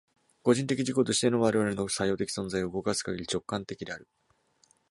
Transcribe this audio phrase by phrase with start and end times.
[0.41, 4.09] 個人的自己としての我々の作用的存在を動かすかぎり、直観的である。